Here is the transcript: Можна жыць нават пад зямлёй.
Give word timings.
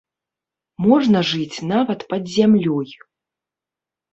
Можна 0.85 1.21
жыць 1.33 1.63
нават 1.73 1.99
пад 2.15 2.23
зямлёй. 2.37 2.89